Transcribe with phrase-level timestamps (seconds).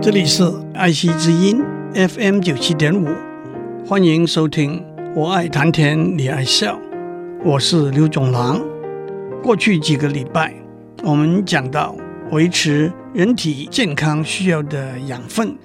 [0.00, 0.44] 这里是
[0.74, 1.60] 爱惜之音
[1.94, 3.08] FM 九七点五，
[3.84, 4.84] 欢迎收听。
[5.16, 6.78] 我爱谈天，你爱笑，
[7.44, 8.62] 我是刘总郎。
[9.42, 10.54] 过去几个礼拜，
[11.02, 11.96] 我们讲到
[12.30, 15.56] 维持人体健康需要的养分，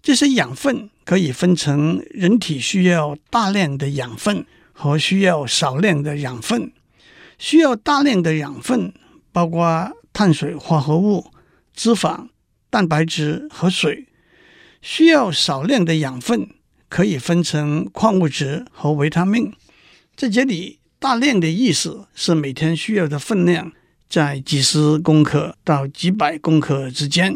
[0.00, 6.72] 这些养分可以分成人体需要大量的养分和需要少量的养分。
[7.38, 8.94] 需要大量的养分
[9.32, 11.26] 包括碳水化合物、
[11.74, 12.28] 脂肪。
[12.72, 14.06] 蛋白质和水
[14.80, 16.48] 需要少量的养分，
[16.88, 19.52] 可以分成矿物质和维他命。
[20.16, 23.72] 在这里，大量的意思是每天需要的分量
[24.08, 27.34] 在几十公克到几百公克之间；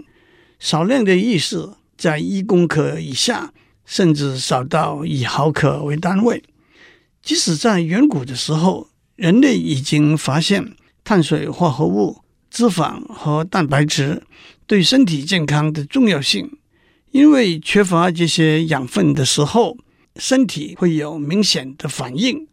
[0.59, 3.53] 少量的意思在一公克以下，
[3.85, 6.43] 甚至少到以毫克为单位。
[7.23, 10.75] 即使在远古的时候，人类已经发现
[11.05, 12.23] 碳水化合物。
[12.49, 14.23] 脂肪和蛋白质
[14.67, 16.59] 对身体健康的重要性，
[17.13, 19.77] 因为缺乏这些养分的时候，
[20.17, 22.49] 身体会有明显的反应：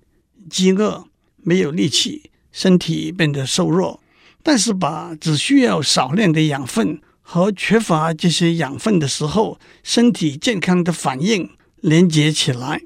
[0.49, 1.05] 饥饿、
[1.37, 3.99] 没有力气、身体变得瘦弱。
[4.43, 11.49] 但是把只需要少量的养分和缺乏这些养分的时候，身体健康的反应
[11.79, 12.81] 连接起来，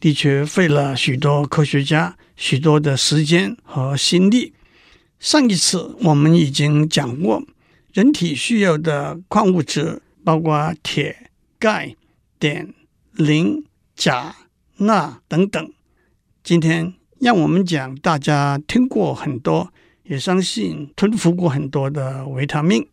[0.00, 4.54] 的确费了许多科学家许多的时间和心力。
[5.20, 7.44] 上一次我们已经讲过，
[7.92, 11.94] 人体需要的矿物质包括铁、钙、
[12.38, 12.72] 碘、
[13.12, 13.62] 磷、
[13.94, 14.34] 钾、
[14.78, 15.72] 钠等等。
[16.42, 19.70] 今天让我们讲大家听过很多，
[20.04, 22.88] 也相信吞服过很多的维他命。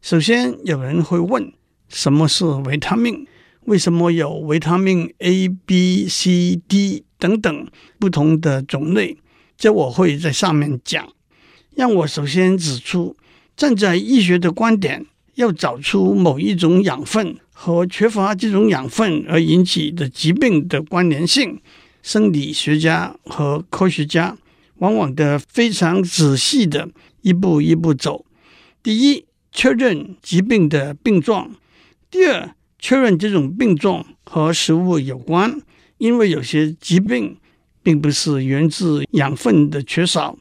[0.00, 1.52] 首先，有人会问：
[1.88, 3.24] 什么是维他命？
[3.66, 7.68] 为什么有维他命 A、B、C、D 等等
[8.00, 9.16] 不同的种类？
[9.56, 11.08] 这我会在上面讲。
[11.76, 13.16] 让我首先指出，
[13.62, 21.60] 站在医学的观点，要找出某一种养分和缺乏这种养分而引起的疾病的关联性，
[22.02, 24.36] 生理学家和科学家
[24.78, 26.88] 往往的非常仔细的
[27.20, 28.26] 一步一步走。
[28.82, 31.52] 第一，确认疾病的病状；
[32.10, 35.62] 第二，确认这种病状和食物有关，
[35.98, 37.36] 因为有些疾病
[37.80, 40.36] 并不是源自养分的缺少。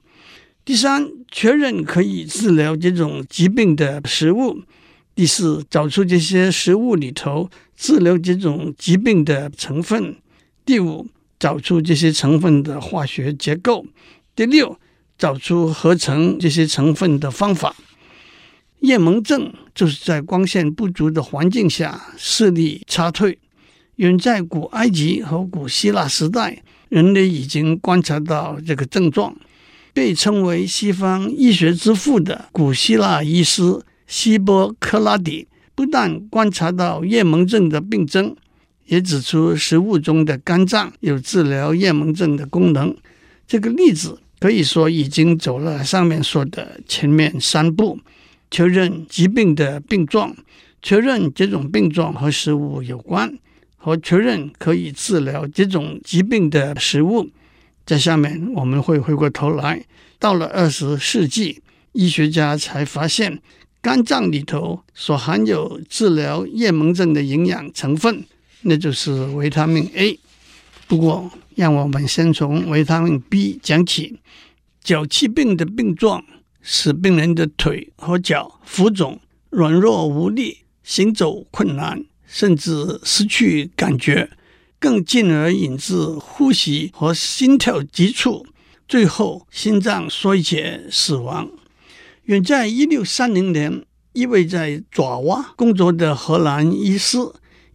[0.63, 4.61] 第三，确认可以治疗这种疾病的食物；
[5.15, 10.13] 第四，找出这些食物里头治疗这种疾病的成分；
[10.63, 11.07] 第五，
[11.39, 13.83] 找出这些成分的化学结构；
[14.35, 14.79] 第六，
[15.17, 17.75] 找出合成这些成分的方法。
[18.81, 23.39] 夜盲症就是在光线不足的环境下视力差退。
[23.97, 29.35] 远在古埃及和古希腊时代，人类已经观察到这个症状。
[29.93, 38.35] 被称为西方医学之父的古希腊医师希波克拉底，不但观察到夜盲症的病征，
[38.85, 42.95] 也指出食物中的肝脏有治疗夜盲症的功能。
[43.47, 47.99] 这个例子可以说已经走了上面说的前面三步：
[48.49, 50.35] 确认疾病的病状，
[50.81, 53.37] 确认这种病状和食物有关，
[53.75, 57.29] 和确认可以治疗这种疾病的食物。
[57.91, 59.83] 在下面我们会回过头来，
[60.17, 63.41] 到了二十世纪，医学家才发现
[63.81, 68.23] 肝脏里头所含有治疗夜盲症的营养成分，
[68.61, 70.17] 那就是维他命 A。
[70.87, 74.21] 不过，让我们先从维他命 B 讲起。
[74.81, 76.23] 脚气病的病状
[76.61, 79.19] 使病人的腿和脚浮肿、
[79.49, 84.29] 软弱无力、行走困难，甚至失去感觉。
[84.81, 88.47] 更进而引致呼吸和心跳急促，
[88.87, 91.47] 最后心脏衰竭死亡。
[92.23, 97.19] 远在一六三零年，一位在爪哇工作的荷兰医师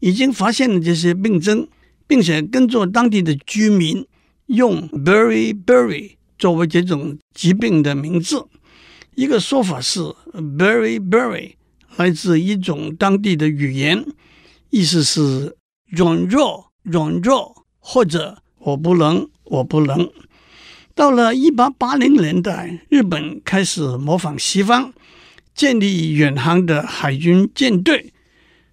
[0.00, 1.68] 已经发现了这些病症，
[2.08, 4.04] 并且跟着当地的居民
[4.46, 8.44] 用 “berry berry” 作为这种疾病的名字。
[9.14, 10.00] 一个说法是
[10.32, 11.52] “berry berry”
[11.96, 14.04] 来自一种当地的语言，
[14.70, 15.56] 意思是
[15.86, 16.65] 软弱。
[16.88, 20.08] 软弱，或者我不能，我不能。
[20.94, 24.92] 到了一八八零年代，日本开始模仿西方，
[25.52, 28.12] 建立远航的海军舰队。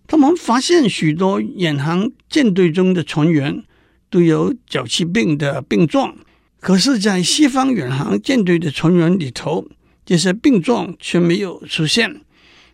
[0.05, 3.63] 他们发现许多远航舰队中的船员
[4.11, 6.15] 都有脚气病的病状，
[6.59, 9.67] 可是，在西方远航舰队的船员里头，
[10.05, 12.21] 这些病状却没有出现。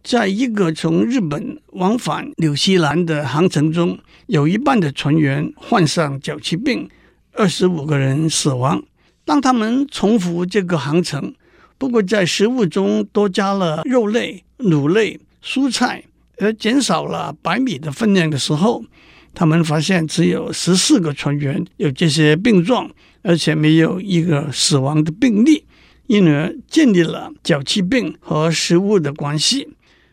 [0.04, 6.90] 在一个从日本往返纽西兰的航程中，有一半的船员患上脚气病，
[7.34, 8.82] 二十五个人死亡。
[9.26, 11.34] 当他们重复这个航程，
[11.78, 16.04] 不过在食物中多加了肉类、乳类、蔬菜、
[16.38, 18.84] 而减少了白米的分量的时候，
[19.34, 22.90] 他们发现只有十四个船员有这些病状，
[23.22, 25.66] 而且没有一个死亡的病例，
[26.08, 29.68] 因而建立了脚气病和食物的关系。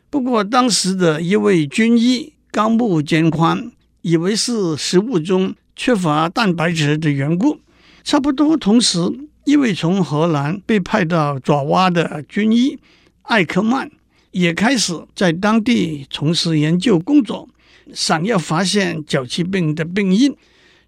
[0.09, 3.71] 不过，当时的一位军医高木健宽
[4.03, 7.59] 以为是食物中缺乏蛋白质的缘故。
[8.05, 9.01] 差不多同时，
[9.45, 12.79] 一位从荷兰被派到爪哇的军医
[13.23, 13.91] 艾克曼
[14.31, 17.49] 也开始在当地从事研究工作，
[17.93, 20.35] 想要发现脚气病的病因。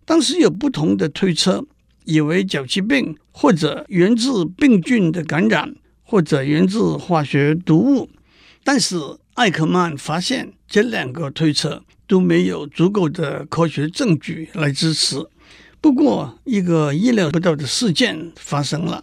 [0.05, 1.67] 当时有不同的推测，
[2.05, 5.75] 以为脚气病或者源自病菌的感染，
[6.05, 8.09] 或者源自化学毒物。
[8.71, 8.99] 但是
[9.33, 15.17] 艾克曼发现这两个推测都没有足够的科学证据来支持。
[15.81, 19.03] 不过，一个意料不到的事件发生了。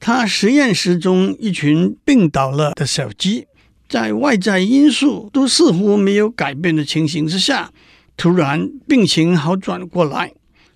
[0.00, 3.46] 他实验室中一群病倒了的小鸡，
[3.88, 7.70] 在外在因素都似乎没有改变的情形之下，
[8.16, 10.32] 突然病情好转过来。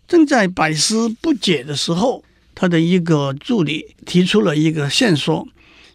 [0.07, 2.23] 正在百思不解的时候，
[2.55, 5.49] 他的一个助理提出了一个线索：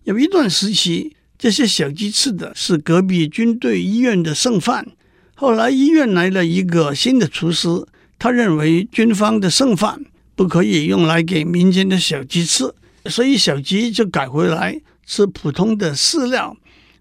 [0.04, 1.14] 有一段时期。
[1.38, 4.88] 这些小鸡吃的是隔壁军队医院的剩饭。
[5.36, 7.70] 后来医院来了一个新的厨师，
[8.18, 10.04] 他认为军方的剩饭
[10.36, 12.74] 不可以用来给民间的小鸡吃，
[13.06, 16.58] 所以小鸡就改回来吃普通的饲料。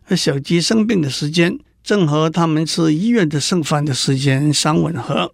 [0.09, 5.33] 而小鸡生病的时间正和他们吃医院的剩饭的时间相吻合。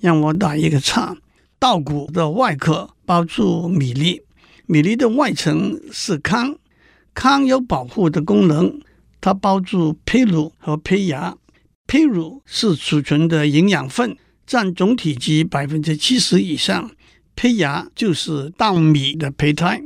[0.00, 1.16] 让我打一个岔：
[1.58, 4.22] 稻谷的外壳包住米粒，
[4.66, 6.56] 米粒的外层是糠。
[7.18, 8.80] 糠有保护的功能，
[9.20, 11.36] 它包住胚乳和胚芽。
[11.88, 14.16] 胚乳是储存的营养分，
[14.46, 16.92] 占总体积百分之七十以上。
[17.34, 19.82] 胚芽就是稻米的胚胎。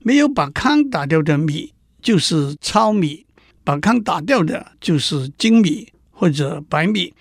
[0.00, 1.72] 没有把糠打掉的米
[2.02, 3.24] 就是糙米，
[3.62, 7.14] 把糠打掉的就是精米或者白米。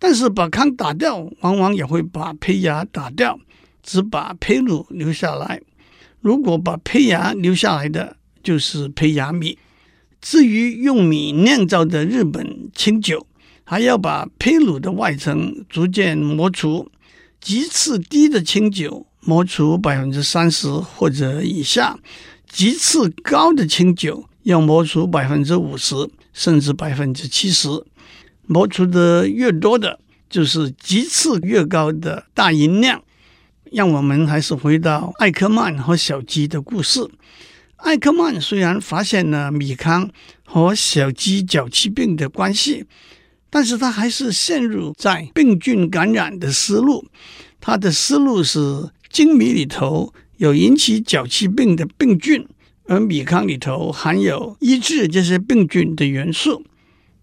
[0.00, 3.38] 但是把糠打掉，往往也会把胚芽打掉，
[3.84, 5.62] 只把胚乳留下来。
[6.20, 9.58] 如果把胚芽留下来的，就是胚芽米。
[10.20, 13.26] 至于用米酿造的日本清酒，
[13.64, 16.88] 还要把胚乳的外层逐渐磨除。
[17.40, 21.98] 级次低的清酒磨除百分之三十或者以下，
[22.48, 25.94] 级次高的清酒要磨除百分之五十
[26.32, 27.68] 甚至百分之七十。
[28.46, 29.98] 磨除的越多的，
[30.30, 33.02] 就是级次越高的大吟酿。
[33.72, 37.00] 让我们还是回到艾克曼和小鸡的故事。
[37.86, 40.10] 艾克曼虽然发现了米糠
[40.44, 42.84] 和小鸡脚气病的关系，
[43.48, 47.06] 但是他还是陷入在病菌感染的思路。
[47.60, 52.44] 他的思路是精米里头有引起脚气病的病菌，
[52.86, 56.64] 而米糠里头含有抑制这些病菌的元素。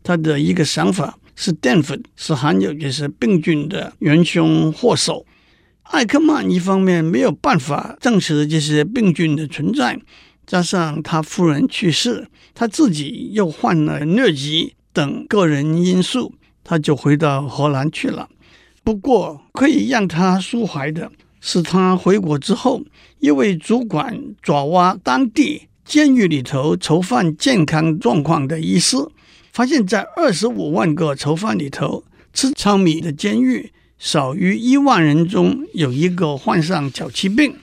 [0.01, 5.25] 他的一个想法是淀粉是含有这些病菌的元凶祸首。
[5.81, 10.00] 艾克曼一方面没有办法证实这些病菌的存在。
[10.45, 18.30] 加上他夫人去世，他自己又患了疟疾等个人因素，他就回到荷兰去了。
[18.84, 22.84] 不过，可以让他舒怀的是，他回国之后，
[23.19, 28.98] 一位主管爪哇当地监狱里头囚犯健康状况的医师，
[29.51, 37.54] 发现，在二十五万个囚犯里头，吃糙米的监狱少于一万人中有一个患上脚气病；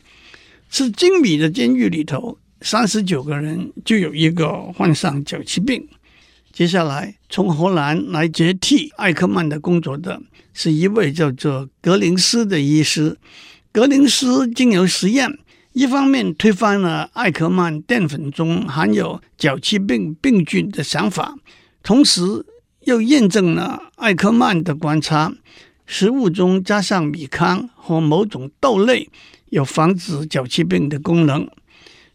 [0.70, 2.38] 吃精米的监狱里头。
[2.60, 5.88] 三十九个人就有一个患上脚气病。
[6.52, 10.20] 接下来，从荷兰来接替艾克曼的工作的
[10.52, 13.16] 是一位叫做格林斯的医师。
[13.72, 15.38] 格林斯经由实验，
[15.72, 21.36] 一方面推翻了艾克曼淀粉中含有脚气病病菌的想法，
[21.82, 22.44] 同时
[22.80, 25.32] 又验证了艾克曼的观察：
[25.86, 29.08] 食物中加上米糠和某种豆类
[29.50, 31.48] 有防止脚气病的功能。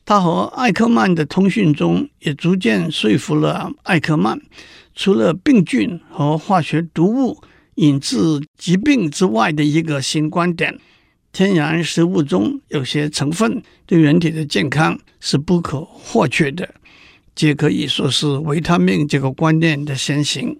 [0.07, 4.39] 他和艾克曼的通讯中也逐渐说服了艾克曼，
[4.93, 7.41] 除了病菌和化学毒物
[7.75, 8.15] 引致
[8.55, 10.79] 疾病之外的一个新观点：
[11.31, 16.75] 天然食物中有些成分对人体的健康是不可或缺的，
[17.33, 20.55] 这可以说是维他命这个观念的先行。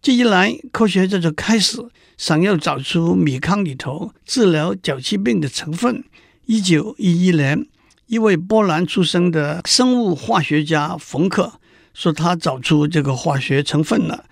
[0.00, 1.78] 这一来，科学家就开始
[2.16, 6.02] 想要找出米糠里头治疗脚气病的成分。
[6.46, 7.66] 一九一一年。
[8.12, 11.54] 一位波兰出生的生物化学家冯克
[11.94, 14.26] 说，他找出这个化学成分了。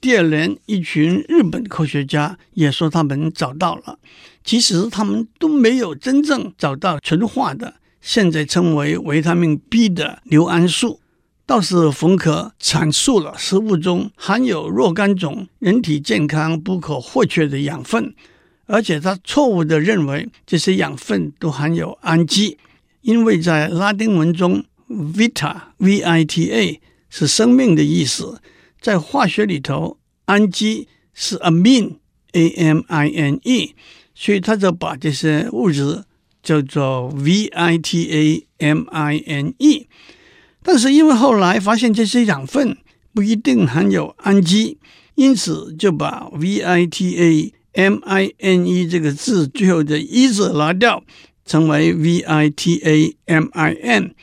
[0.00, 3.98] 第二年，一群日本科学家也说他们找到了。
[4.42, 11.02] 其实他们都没有真正找到纯化的，现在称为维他命 B 的硫胺素。
[11.44, 18.14] 倒是冯可阐述了食物中含有若干种人体健康不可或缺的养分，
[18.64, 22.56] 而且他错误地认为这些养分都含有氨基，
[23.06, 28.40] 因为在拉丁文中，vita v-i-t-a 是生命的意思，
[28.80, 31.98] 在化学里头，氨基是 amine
[32.32, 33.74] a-m-i-n-e，
[34.12, 36.02] 所以他就把这些物质
[36.42, 38.46] 叫做 v-i-t-a-m-i-n-e。
[40.64, 42.76] 但是因为后来发现这些养分
[43.14, 44.78] 不一定含有氨基，
[45.14, 51.04] 因此就把 v i t a m i n e 这个字最后的 e 字拿掉，
[51.46, 54.14] 成为 v i t a m i n。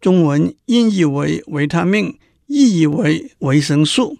[0.00, 4.18] 中文音译为维他命，意译为维生素。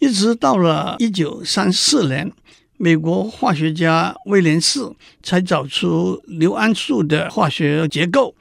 [0.00, 2.32] 一直到了一九三四年，
[2.78, 4.80] 美国化学家威廉士
[5.22, 8.34] 才找出硫胺素的化学结构。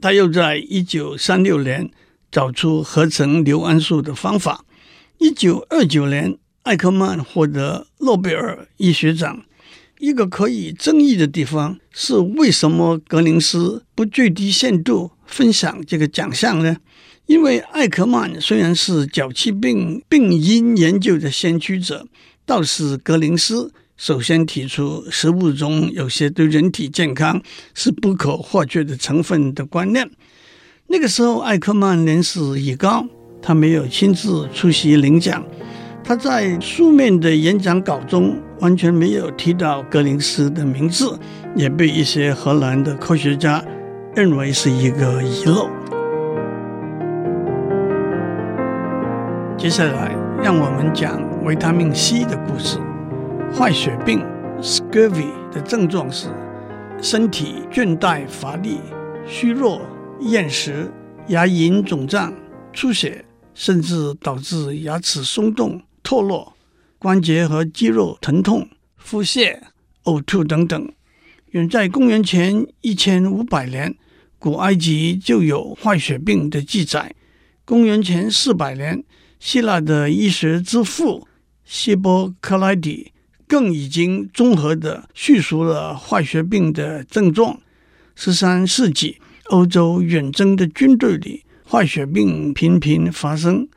[0.00, 1.90] 他又在一九三六年。
[2.32, 4.64] 找出合成硫胺素的方法。
[5.18, 9.44] 一九二九年，艾克曼获得诺贝尔医学奖。
[10.02, 16.76] 一个可以争议的地方是，为什么格林斯不最低限度分享这个奖项呢？
[17.26, 22.04] 因为艾克曼虽然是脚气病病因研究的先驱者，
[22.44, 27.40] 倒是格林斯首先提出食物中有些对人体健康
[27.72, 30.10] 是不可或缺的成分的观念。
[30.88, 33.06] 那个时候，艾克曼年事已高，
[33.40, 35.46] 他没有亲自出席领奖。
[36.12, 41.18] 他在书面的演讲稿中完全没有提到格林斯的名字，
[41.56, 43.64] 也被一些荷兰的科学家
[44.14, 45.70] 认为是一个遗漏。
[49.56, 50.14] 接下来，
[50.44, 52.78] 让我们讲维他命 C 的故事。
[53.56, 54.22] 坏血病
[54.60, 56.28] （Scurvy） 的症状是
[57.00, 58.80] 身体倦怠乏力、
[59.26, 59.80] 虚弱。
[60.20, 60.90] 厌食、
[61.28, 62.30] 牙龈肿胀、
[62.70, 66.56] 出血，甚至导致牙齿松动、脱落、
[66.98, 69.58] 关节和肌肉疼痛、腹泻、
[70.04, 70.92] 呕吐等等。
[71.50, 73.94] 远在公元前一千五百年，
[74.38, 77.14] 古埃及就有坏血病的记载。
[77.64, 79.04] 公元前四百年，
[79.38, 81.26] 希腊的医学之父
[81.64, 83.12] 希波克拉底
[83.46, 87.60] 更已经综合地叙述了坏血病的症状。
[88.14, 89.18] 十三世纪。
[89.46, 93.68] 欧洲远征的军队里，坏血病频频发生。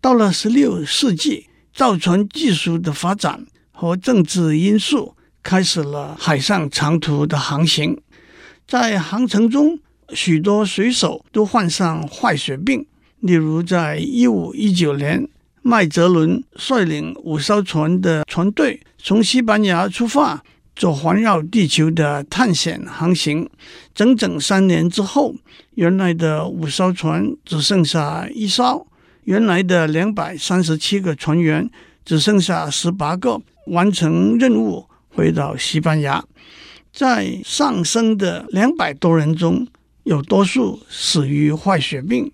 [0.00, 1.46] 到了十六世纪，
[1.80, 7.98] 造船技术的发展和政治因素，开始了海上长途的航行。
[8.68, 9.78] 在航程中，
[10.10, 12.84] 许多水手都患上坏血病。
[13.20, 15.26] 例如，在一五一九年，
[15.62, 20.44] 麦哲伦率领五艘船的船队从西班牙出发。
[20.76, 23.48] 做环绕地球的探险航行，
[23.94, 25.34] 整整三年之后，
[25.74, 28.86] 原来的五艘船只剩下一艘，
[29.24, 31.70] 原来的两百三十七个船员
[32.04, 36.24] 只剩下十八个，完成任务回到西班牙。
[36.92, 39.66] 在上升的两百多人中，
[40.04, 42.32] 有多数死于坏血病。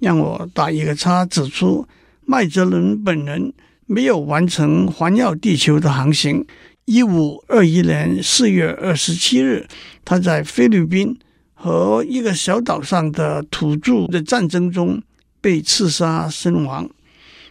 [0.00, 1.86] 让我打一个叉，指出
[2.24, 3.52] 麦哲伦本人
[3.86, 6.44] 没有完成环绕地球的航行。
[6.86, 9.68] 一五二一年四月二十七日，
[10.04, 11.16] 他在菲律宾
[11.54, 15.00] 和一个小岛上的土著的战争中
[15.42, 16.88] 被刺杀身亡。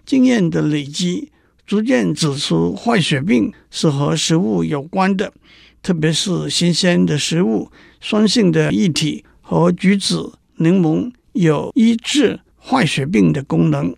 [0.04, 1.32] 经验的累积
[1.68, 5.32] 逐渐指出，坏血病是和食物有关的，
[5.84, 7.70] 特别是新鲜的食物、
[8.00, 13.96] 酸性的液体和橘子、柠檬有医治坏血病的功能。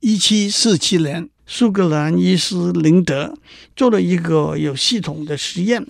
[0.00, 1.28] 一七四七年。
[1.44, 3.34] 苏格兰医师林德
[3.76, 5.84] 做了一个有系统的实验，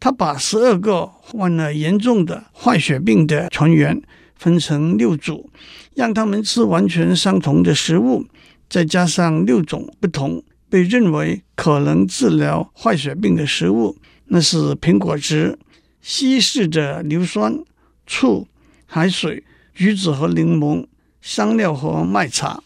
[0.00, 4.00] 他把十二个患了严重的坏血病的船员
[4.44, 5.48] 分成六组，
[5.94, 8.26] 让他们吃完全相同的食物，
[8.68, 13.96] 再加上六种不同被认为可能治疗坏血病的食物，
[14.26, 15.58] 那是苹果汁、
[16.02, 17.58] 稀释的硫酸、
[18.06, 18.46] 醋、
[18.84, 19.42] 海水、
[19.74, 20.86] 橘子和柠檬、
[21.22, 22.62] 香料和麦茶。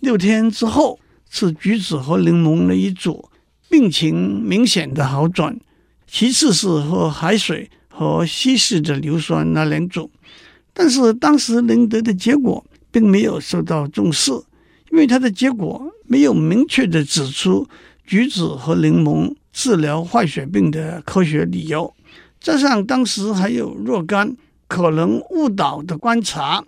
[0.00, 0.98] 六天之后。
[1.28, 3.28] 吃橘子和柠檬那一组，
[3.68, 5.58] 病情明显的好转。
[6.06, 10.10] 其次是喝海水和稀释的硫酸那两组，
[10.78, 14.30] 但是当时林德的结果并没有受到重视，
[14.90, 17.66] 因为他的结果没有明确的指出
[18.04, 21.94] 橘子和柠檬治疗坏血病的科学理由。
[22.38, 24.36] 加上当时还有若干
[24.68, 26.62] 可能误导的观察，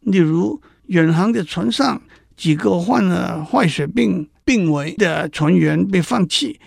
[0.00, 2.00] 例如远航的船上。
[2.40, 6.58] 几个患了坏血病病危的船员被放弃，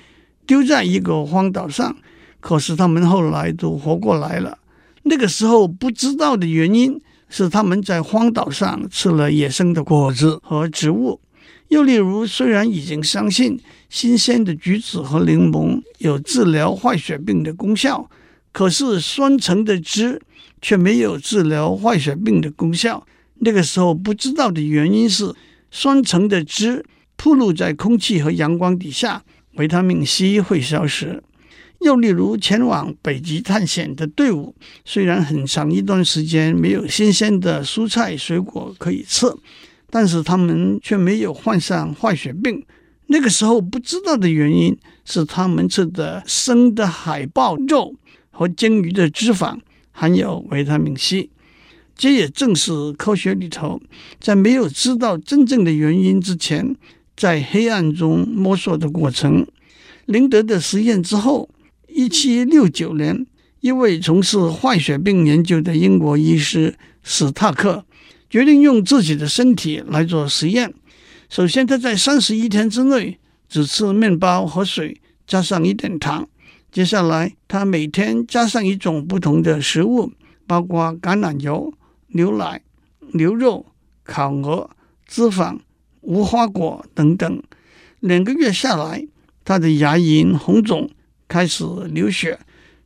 [0.46, 1.98] 丢在一个荒岛上，
[2.40, 4.60] 可是他们后来都活过来了。
[5.04, 11.20] 那个时候不知道的原因是他们在荒岛上吃了野生的果子和植物。
[11.70, 18.10] 又例如，虽然已经相信新鲜的橘子和柠檬有治疗坏血病的功效，
[18.52, 20.22] 可是酸橙的汁
[20.62, 23.06] 却没有治疗坏血病的功效。
[23.40, 25.34] 那个时候不知道的原因是，
[25.72, 29.24] 酸橙的汁暴露在空气和阳光底下，
[29.56, 31.24] 维他命 C 会消失。
[31.84, 39.28] 又例如，前往北极探险的队伍，虽然很长一段时间没有新鲜的蔬菜水果可以吃，
[39.90, 42.64] 但是他们却没有患上坏血病。
[43.08, 47.94] 那个时候不知道的原因是，他们吃的生的海豹肉
[48.32, 49.60] 和鲸鱼的脂肪
[49.92, 51.30] 含有维他命 C。
[51.96, 53.82] 这也正是科学里头
[54.22, 56.76] 在没有知道真正的原因之前，
[57.18, 59.46] 在黑暗中摸索的过程。
[60.06, 61.50] 林德的实验之后。
[61.96, 63.28] 一七六九年，
[63.60, 67.86] 一位从事坏血病研究的英国医师史塔克
[68.28, 70.74] 决定用自己的身体来做实验。
[71.30, 76.28] 首先，他在三十一天之内只吃面包和水，加上一点糖。
[76.72, 80.12] 接下来，他每天加上一种不同的食物，
[80.48, 81.72] 包括橄榄油、
[82.08, 82.60] 牛奶、
[83.14, 83.68] 牛肉、
[84.04, 84.72] 烤鹅、
[85.08, 85.60] 脂肪、
[86.02, 87.44] 无花果等等。
[88.00, 89.08] 两个月下来，
[89.46, 90.90] 他的牙龈红肿。
[91.34, 92.38] 开始流血，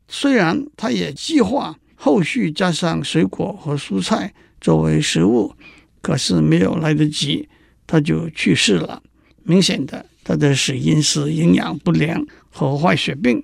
[0.07, 5.53] 虽然他也计划后续加上水果和蔬菜作为食物，
[6.01, 7.49] 可是没有来得及，
[7.85, 9.03] 他就去世了。
[9.43, 13.43] 明显的，他的死因是营养不良和坏血病。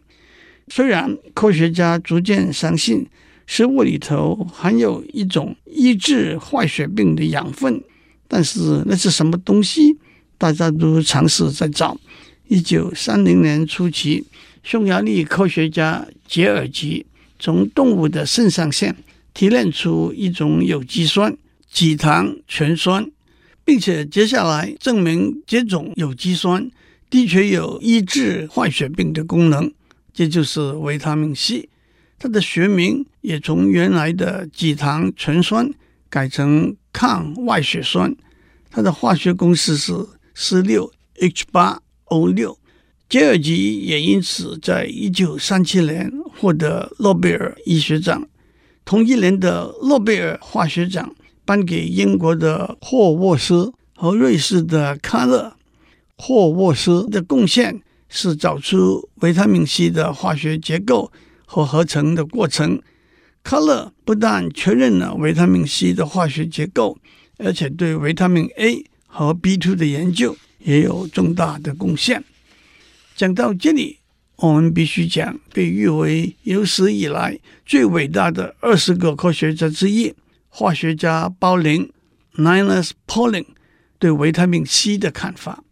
[0.70, 3.06] 虽然科学家逐渐相信
[3.46, 7.84] 食物里头含有一种抑制坏血病的养分，
[8.30, 9.98] 但是那是什么东西？
[10.38, 11.98] 大家都尝试在找。
[12.48, 14.26] 一九三零年初期。
[14.64, 17.06] 匈牙利科学家杰尔吉
[17.38, 18.96] 从动物的肾上腺
[19.34, 21.36] 提炼出一种有机酸——
[21.70, 23.12] 己糖醛酸，
[23.66, 26.72] 并且接下来证明这种有机酸
[27.10, 29.70] 的确有抑制坏血病的功能，
[30.14, 31.68] 这就是维他命 C。
[32.18, 35.70] 它的学名也从原来的己糖醛酸
[36.10, 38.16] 改成抗坏血酸，
[38.72, 39.94] 它的化学公式是
[40.34, 42.58] 十六 H 八 O 六。
[43.10, 48.28] 杰尔吉也因此在一九三七年获得诺贝尔医学奖。
[48.86, 55.56] 同一年的诺贝尔化学奖颁给英国的霍沃斯和瑞士的卡勒。
[56.18, 61.12] 霍沃斯的贡献是找出维他命 C 的化学结构
[61.46, 62.82] 和合成的过程。
[63.44, 66.98] 卡勒不但确认了维他命 C 的化学结构，
[67.38, 72.24] 而且对维他命 A 和 B2 的研究也有重大的贡献。
[73.16, 74.00] 讲到这里，
[74.38, 80.14] 我们必须讲被誉为有史以来最伟大的二十个科学家之一，
[80.50, 81.90] 化学家鲍林
[82.36, 83.46] （Linus Pauling）
[84.00, 85.64] 对维他命 C 的看法。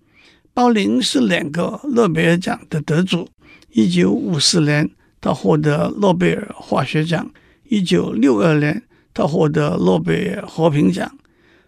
[0.53, 3.29] 鲍林是两个诺贝尔奖的得主，
[3.71, 7.31] 一九五四年他获得诺贝尔化学奖，
[7.69, 11.17] 一九六二年他获得诺贝尔和平奖。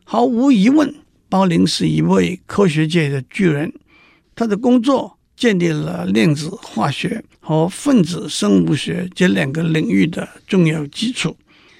[0.03, 0.93] 毫无疑问，
[1.34, 3.74] 鲍林是一位科学界的巨人，
[4.36, 5.17] 他的工作。
[5.36, 11.36] 建立了量子化学和分子生物学这两个领域的重要基础。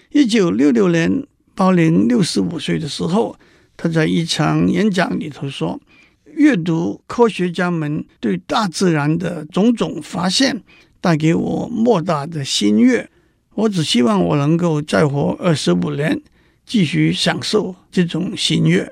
[0.10, 3.38] 一九六六年，鲍林六十五岁的时候，
[3.78, 5.80] 他在一场演讲里头说
[6.34, 10.64] ：“阅读科学家们对大自然的种种发现，
[11.00, 13.08] 带给我莫大的欣悦。
[13.54, 16.20] 我只希望我能够再活二十五年，
[16.66, 18.92] 继续享受这种欣悦。”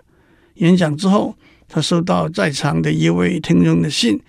[0.61, 1.35] 演讲之后，
[1.67, 4.19] 他收到在场的一位听众的信。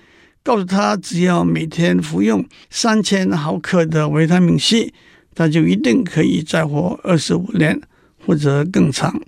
[0.42, 4.92] 告诉他，只要每天服用三千毫克的维他命 C，
[5.35, 7.81] 他就一定可以再活二十五年
[8.27, 9.21] 或者更长。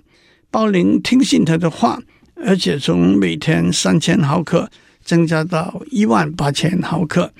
[0.49, 2.01] 鲍林听信他的话，
[2.35, 4.69] 而且从每天三千毫克
[5.03, 7.31] 增加到一万八千毫克，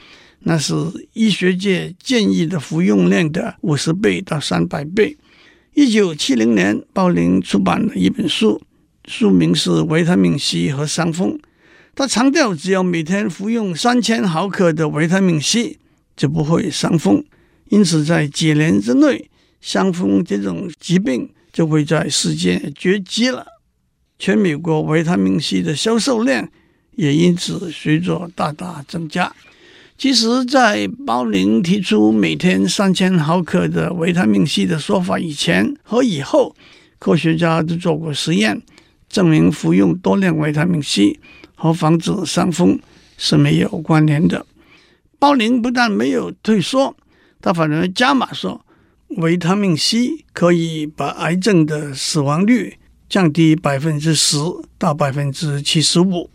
[0.41, 0.73] 那是
[1.13, 5.17] 医学界建议的服用量的五十倍到三百倍。
[5.73, 8.61] 一九七零年，鲍林出版了一本书，
[9.07, 11.33] 书名是《维他命 C 和伤风》。
[11.93, 15.77] 他强调，只要每天服用三千毫克的维他命 C，
[16.15, 17.23] 就不会伤风。
[17.69, 19.29] 因此，在几年之内，
[19.61, 23.45] 伤风这种疾病就会在世界绝迹了。
[24.19, 26.49] 全美国维他命 C 的销售量
[26.95, 29.33] 也因此随着大大增加。
[29.97, 36.53] 其实，在包林提出每天三千毫克的维他命 C 的说法以前和以后，
[36.99, 38.61] 科学家都做过实验，
[39.15, 41.19] 证明服用多量维他命 C。
[41.57, 42.77] 和防止伤风
[43.17, 44.45] 是没有关联的。
[45.17, 46.93] 鲍林不但没有退缩，
[47.41, 48.65] 他反而加码说，
[49.07, 54.37] 维他命 C 可以把癌症的死亡率降低百分之十
[54.77, 56.29] 到百分之七十五。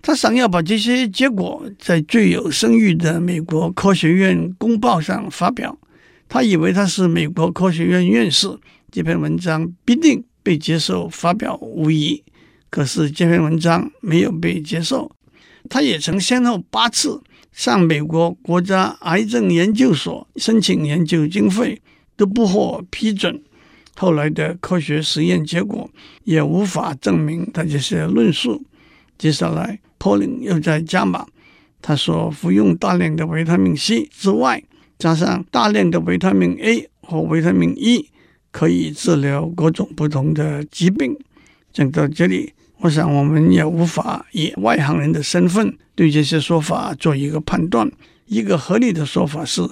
[0.00, 5.76] 他想要把这些结果在最有声誉的美国科学院公报上发表。
[6.26, 8.48] 他以为他是美国科学院院士，
[8.90, 12.24] 这篇文章必定被接受发表无疑。
[12.70, 15.12] 可是这篇文章没有被接受。
[15.68, 21.82] 他也曾先后八次向美国国家癌症研究所申请研究经费，
[22.16, 23.42] 都不获批准。
[23.94, 25.90] 后来的科学实验结果
[26.24, 28.64] 也无法证明他这些论述。
[29.18, 31.26] 接下来，Polin 又在加码，
[31.82, 34.64] 他说服用大量的维他命 C 之外，
[34.98, 38.08] 加上大量的维他命 A 和维他命 E，
[38.50, 41.16] 可以治疗各种不同的疾病。
[41.72, 47.90] 讲到这里，我想我们也无法以外行人的身份对这些说法做一个判断。
[48.26, 49.62] 一个合理的说法是，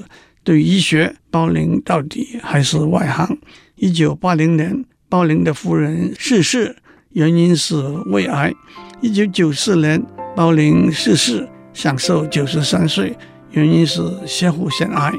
[0.42, 3.38] 对医学，鲍林到底还是外行。
[3.74, 6.76] 一九八零年，鲍林的夫人逝世，
[7.10, 8.54] 原因是胃癌。
[9.02, 10.02] 一九九四年，
[10.34, 13.16] 鲍林逝世，享寿九十三岁。
[13.50, 15.12] 原因是摄护腺癌。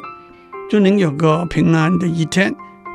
[0.69, 2.53] 祝您有个平安的一天，